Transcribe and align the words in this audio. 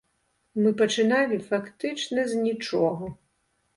Мы 0.61 0.69
пачыналі 0.79 1.37
фактычна 1.49 2.21
з 2.33 2.43
нічога. 2.49 3.15